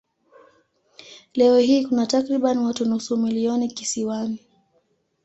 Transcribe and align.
Leo 1.33 1.57
hii 1.59 1.85
kuna 1.85 2.05
takriban 2.05 2.57
watu 2.57 2.85
nusu 2.85 3.17
milioni 3.17 3.67
kisiwani. 3.67 4.39